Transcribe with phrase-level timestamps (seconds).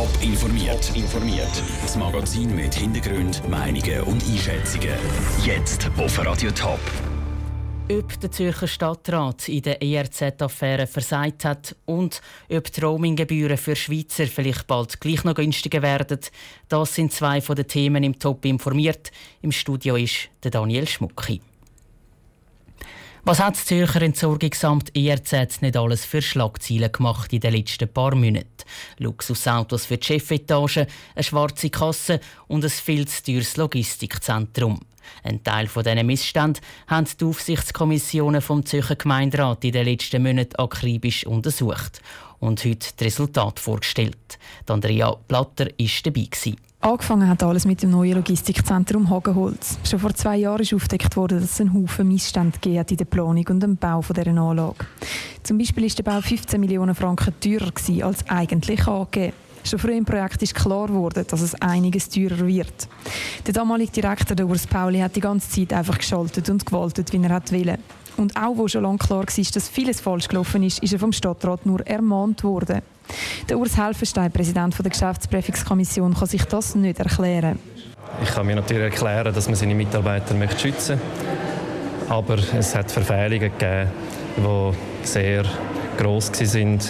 [0.00, 0.96] Top informiert.
[0.96, 1.62] informiert.
[1.82, 4.94] Das Magazin mit Hintergrund, Meinungen und Einschätzungen.
[5.44, 6.80] Jetzt auf Radio Top.
[7.90, 14.26] Ob der Zürcher Stadtrat in der ERZ-Affäre versagt hat und ob die Roaminggebühren für Schweizer
[14.26, 16.20] vielleicht bald gleich noch günstiger werden,
[16.70, 19.12] das sind zwei von den Themen im Top informiert.
[19.42, 21.42] Im Studio ist der Daniel Schmucki.
[23.22, 28.14] Was hat das Zürcher Entsorgungsamt ERZ nicht alles für Schlagzeilen gemacht in den letzten paar
[28.14, 28.46] Monaten?
[28.98, 34.80] Luxusautos für die Chefetage, eine schwarze Kasse und ein viel zu teures Logistikzentrum.
[35.22, 40.56] Ein Teil von diesen Missständen haben die Aufsichtskommissionen vom Zürcher Gemeinderat in den letzten Monaten
[40.56, 42.00] akribisch untersucht
[42.38, 44.38] und heute das Resultat vorgestellt.
[44.68, 46.28] Andrea Platter war dabei.
[46.82, 49.78] Angefangen hat alles mit dem neuen Logistikzentrum Hagenholz.
[49.84, 53.46] Schon vor zwei Jahren ist aufgedeckt worden, dass es einen Haufen Missstände in der Planung
[53.48, 54.86] und dem Bau dieser Anlage.
[55.42, 57.70] Zum Beispiel war der Bau 15 Millionen Franken teurer
[58.02, 59.34] als eigentlich angegeben.
[59.64, 62.88] Schon früh im Projekt ist klar geworden, dass es einiges teurer wird.
[63.46, 67.22] Der damalige Direktor, der Urs Pauli, hat die ganze Zeit einfach geschaltet und gewaltet, wie
[67.22, 67.78] er wollte.
[68.16, 71.12] Und auch wo schon lange klar war, dass vieles falsch gelaufen ist, ist er vom
[71.12, 72.82] Stadtrat nur ermahnt worden.
[73.48, 77.58] Der Urs Helfenstein, Präsident der Geschäftsprüfungskommission, kann sich das nicht erklären.
[78.22, 82.12] Ich kann mir natürlich erklären, dass man seine Mitarbeiter schützen möchte.
[82.12, 83.90] Aber es hat Verfehlungen gegeben,
[84.36, 85.44] die sehr
[85.96, 86.80] gross waren.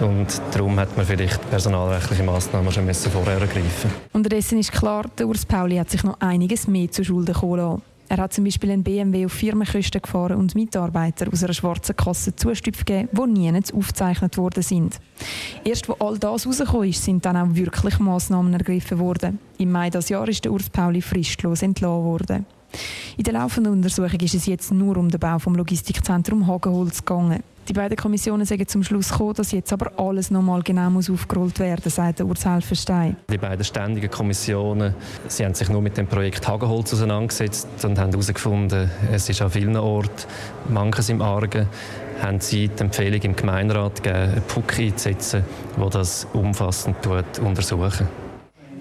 [0.00, 5.44] Und darum hat man vielleicht personalrechtliche Massnahmen schon vorher ergreifen Unterdessen ist klar, der Urs
[5.44, 9.26] Pauli hat sich noch einiges mehr zu Schulden gekommen er hat zum Beispiel einen BMW
[9.26, 14.64] auf Firmenkosten gefahren und Mitarbeiter aus einer schwarzen Kasse Zustupf gegeben, die nie aufgezeichnet worden
[14.64, 14.98] sind.
[15.62, 19.38] Erst wo all das rausgekommen ist, sind dann auch wirklich Massnahmen ergriffen worden.
[19.58, 22.46] Im Mai dieses Jahr ist der Urs Pauli fristlos entlassen worden.
[23.16, 27.44] In der laufenden Untersuchung ist es jetzt nur um den Bau vom Logistikzentrum Hagenholz gegangen.
[27.70, 31.60] Die beiden Kommissionen sagen zum Schluss gekommen, dass jetzt aber alles nochmal genau muss aufgerollt
[31.60, 33.14] werden muss, sagt Urs Helfenstein.
[33.30, 34.92] Die beiden ständigen Kommissionen
[35.28, 39.52] sie haben sich nur mit dem Projekt Hagenholz auseinandergesetzt und haben herausgefunden, es ist an
[39.52, 40.26] vielen Orten
[40.68, 41.68] manches im Argen
[42.20, 45.44] haben sie die Empfehlung im Gemeinderat gegeben, einen PUC einzusetzen,
[45.78, 46.96] der das umfassend
[47.40, 48.08] untersuchen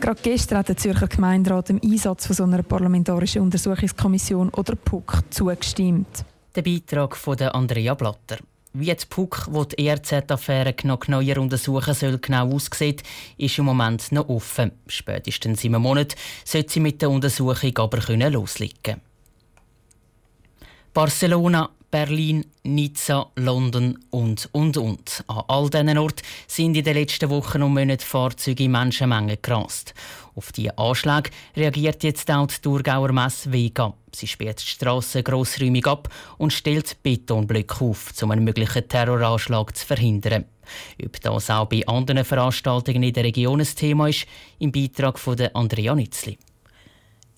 [0.00, 5.24] Gerade gestern hat der Zürcher Gemeinderat dem Einsatz von so einer parlamentarischen Untersuchungskommission oder PUC
[5.28, 6.24] zugestimmt.
[6.56, 8.38] Der Beitrag von Andrea Blatter.
[8.74, 13.02] Wie die PUC, die die ERZ-Affäre noch neuer untersuchen soll, genau aussieht,
[13.38, 14.72] ist im Moment noch offen.
[14.86, 16.14] Spätestens einem Monat
[16.44, 19.00] sollte sie mit der Untersuchung aber loslegen.
[20.92, 25.24] Barcelona Berlin, Nizza, London und, und, und.
[25.26, 29.94] An all diesen Orten sind in den letzten Wochen und Monaten Fahrzeuge in Menschenmengen gerast.
[30.34, 33.94] Auf diese Anschläge reagiert jetzt auch die Thurgauer Messe Vega.
[34.14, 36.08] Sie sperrt die Strassen grossräumig ab
[36.38, 40.44] und stellt Betonblöcke auf, um einen möglichen Terroranschlag zu verhindern.
[41.04, 44.26] Ob das auch bei anderen Veranstaltungen in der Region ein Thema ist,
[44.58, 46.38] im Beitrag von Andrea Nützli.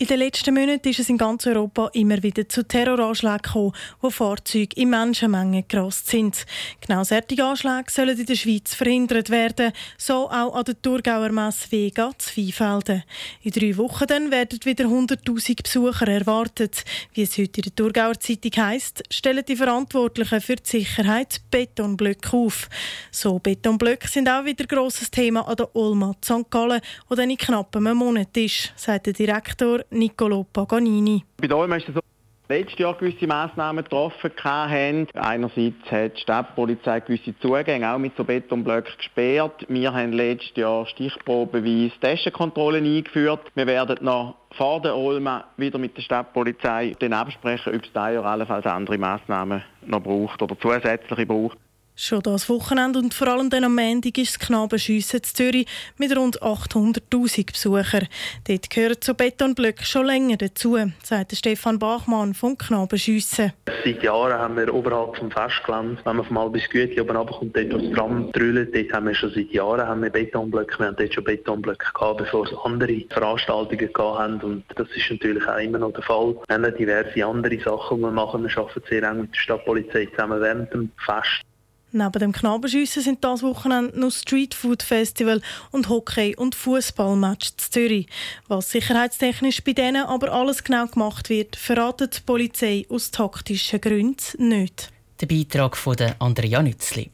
[0.00, 4.10] In den letzten Monaten ist es in ganz Europa immer wieder zu Terroranschlägen gekommen, wo
[4.10, 6.46] Fahrzeuge in Menschenmengen gerast sind.
[6.80, 11.72] Genau solche Anschläge sollen in der Schweiz verhindert werden, so auch an der Thurgauer Messe
[11.72, 13.02] Vega zu Viehfelden.
[13.42, 16.84] In drei Wochen dann werden wieder 100'000 Besucher erwartet.
[17.14, 22.36] Wie es heute in der Thurgauer Zeitung heisst, stellen die Verantwortlichen für die Sicherheit Betonblöcke
[22.36, 22.68] auf.
[23.10, 26.48] So Betonblöcke sind auch wieder ein grosses Thema an der Olma St.
[26.50, 31.24] Gallen, wo dann in knapp einem Monat ist, sagt der Direktor Niccolo Paganini.
[31.40, 32.00] Bei Olma ist es so,
[32.48, 35.06] letztes Jahr gewisse Massnahmen getroffen haben.
[35.14, 39.66] Einerseits hat die Stadtpolizei gewisse Zugänge auch mit so Betonblöcken gesperrt.
[39.68, 43.40] Wir haben letztes Jahr stichprobenweise Taschenkontrollen eingeführt.
[43.54, 48.10] Wir werden noch vor der Olma wieder mit der Stadtpolizei dann absprechen, ob es da
[48.10, 51.58] Jahr allenfalls andere Massnahmen noch braucht oder zusätzliche braucht.
[52.00, 55.66] Schon das Wochenende und vor allem dann am Montag ist das Knabenschiessen in Zürich
[55.96, 58.06] mit rund 800'000 Besuchern.
[58.46, 63.52] Dort gehören zu Betonblöcken schon länger dazu, sagt Stefan Bachmann vom Knabenschiessen.
[63.84, 67.74] Seit Jahren haben wir oberhalb vom Festgelände, wenn man vom Albis Gütli oben runterkommt, dort
[67.74, 70.78] aufs Tram drüllen, dort haben wir schon seit Jahren haben wir Betonblöcke.
[70.78, 75.48] Wir haben dort schon Betonblöcke gehabt, bevor es andere Veranstaltungen haben und das ist natürlich
[75.48, 76.36] auch immer noch der Fall.
[76.46, 78.44] Wir haben diverse andere Sachen, die wir machen.
[78.44, 81.42] Wir arbeiten sehr eng mit der Stadtpolizei zusammen während dem Fest.
[81.90, 85.40] Neben dem Knabenschiessen sind das Wochenende noch Streetfood Festival
[85.70, 88.06] und Hockey- und Fußballmatch zu Zürich.
[88.46, 94.48] Was sicherheitstechnisch bei denen aber alles genau gemacht wird, verratet die Polizei aus taktischen Gründen
[94.48, 94.92] nicht.
[95.20, 97.10] Der Beitrag von Andrea Nützli.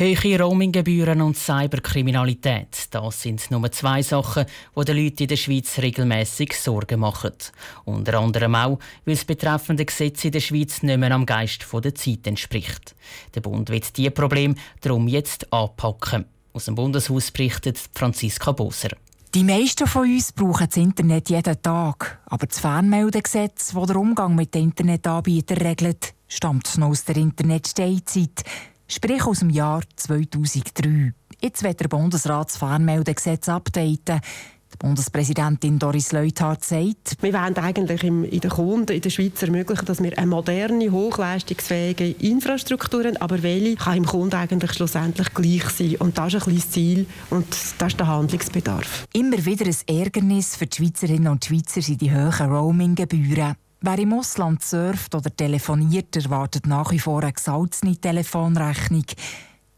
[0.00, 4.46] Höhere Roaminggebühren und Cyberkriminalität, das sind nur zwei Sachen,
[4.76, 7.32] die den Leuten in der Schweiz regelmäßig Sorgen machen.
[7.84, 11.96] Unter anderem auch, weil das betreffende Gesetz in der Schweiz nicht mehr am Geist der
[11.96, 12.94] Zeit entspricht.
[13.34, 16.26] Der Bund wird diese Probleme darum jetzt anpacken.
[16.52, 18.90] Aus dem Bundeshaus berichtet Franziska Boser.
[19.34, 22.20] Die meisten von uns brauchen das Internet jeden Tag.
[22.26, 28.44] Aber das Fernmeldegesetz, das den Umgang mit den Internetanbietern regelt, stammt noch aus der Internetstehzeit,
[28.88, 31.12] sprich aus dem Jahr 2003.
[31.40, 34.20] Jetzt wird der Bundesrat das Fernmeldegesetz updaten.
[34.72, 39.42] Die Bundespräsidentin Doris Leuthard sagt, wir wollen eigentlich im, in den Kunden in der Schweiz
[39.42, 45.32] ermöglichen, dass wir eine moderne, hochleistungsfähige Infrastruktur haben, aber welche kann im Kunden eigentlich schlussendlich
[45.32, 45.96] gleich sein.
[45.96, 47.46] Und das ist ein das Ziel und
[47.78, 49.06] das ist der Handlungsbedarf.
[49.14, 53.56] Immer wieder ein Ärgernis für die Schweizerinnen und Schweizer sind die hohen Roaming-Gebühren.
[53.80, 59.04] Wer im Ausland surft oder telefoniert, erwartet nach wie vor eine gesalzene Telefonrechnung.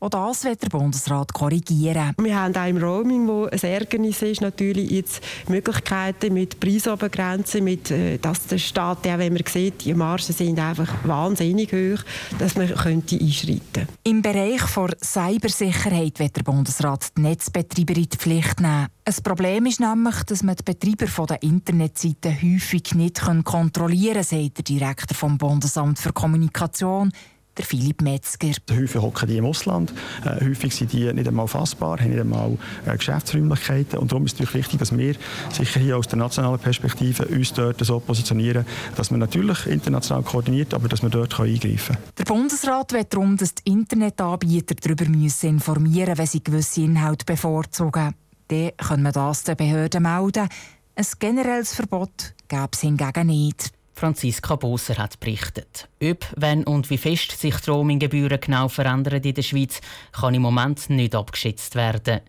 [0.02, 2.14] Auch das wird der Bundesrat korrigieren.
[2.19, 7.91] Wir haben auch im Roaming, wo ein Ärgernis ist, natürlich jetzt Möglichkeiten mit Preisobergrenzen, mit,
[7.91, 12.02] äh, dass der Staat, ja, wenn man sieht, die Margen sind einfach wahnsinnig hoch,
[12.38, 18.17] dass man könnte einschreiten Im Bereich der Cybersicherheit wird der Bundesrat die Netzbetreiber in die
[18.17, 18.87] Pflicht nehmen.
[19.05, 24.56] Ein Problem ist nämlich, dass man die Betreiber der Internetseiten häufig nicht kontrollieren kann, sagt
[24.56, 27.12] der Direktor vom Bundesamt für Kommunikation
[27.56, 28.52] der Philipp Metzger.
[28.70, 29.93] Häufig hocken die im Ausland,
[30.25, 32.56] äh, häufig sind die nicht einmal fassbar, haben nicht einmal
[32.87, 35.14] äh, Geschäftsräumlichkeiten und darum ist es wichtig, dass wir
[35.50, 38.64] sicher hier aus der nationalen Perspektive uns dort so positionieren,
[38.97, 41.99] dass wir natürlich international koordiniert, aber dass wir dort eingreifen können.
[42.19, 48.14] Der Bundesrat wird darum, dass die Internetanbieter darüber müssen informieren wenn sie gewisse Inhalte bevorzugen.
[48.49, 50.49] Dann können wir das den Behörden melden.
[50.97, 53.73] Ein generelles Verbot gäbe es hingegen nicht.
[54.00, 55.87] Franziska Boser hat berichtet.
[56.02, 59.82] Ob, wenn und wie fest sich die Roaminggebühren genau verändern in der Schweiz,
[60.12, 62.20] kann im Moment nicht abgeschätzt werden.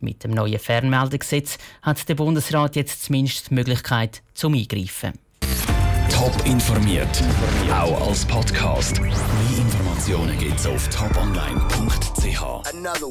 [0.00, 5.12] Mit dem neuen Fernmeldegesetz hat der Bundesrat jetzt zumindest die Möglichkeit zum Eingreifen.
[6.10, 7.22] Top informiert,
[7.72, 9.00] auch als Podcast.
[9.00, 9.12] Mehr
[9.56, 12.42] Informationen gibt es auf toponline.ch.